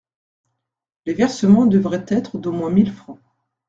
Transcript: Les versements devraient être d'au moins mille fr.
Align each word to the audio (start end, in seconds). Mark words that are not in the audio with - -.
Les 1.05 1.13
versements 1.13 1.67
devraient 1.67 2.05
être 2.07 2.39
d'au 2.39 2.51
moins 2.51 2.71
mille 2.71 2.91
fr. 2.91 3.11